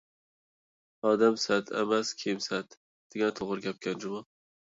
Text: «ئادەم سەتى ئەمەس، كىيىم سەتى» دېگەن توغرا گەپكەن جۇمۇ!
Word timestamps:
«ئادەم 1.09 1.35
سەتى 1.43 1.75
ئەمەس، 1.81 2.13
كىيىم 2.21 2.41
سەتى» 2.45 2.79
دېگەن 3.17 3.35
توغرا 3.41 3.65
گەپكەن 3.67 4.03
جۇمۇ! 4.07 4.27